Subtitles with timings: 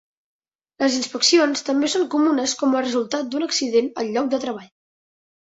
[0.83, 4.69] Les inspeccions també són comunes com a resultat d'un accident al lloc de treball.